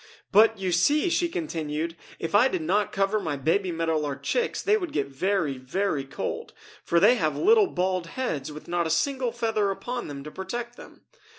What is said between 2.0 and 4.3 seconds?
"if I did not cover my baby Meadow Lark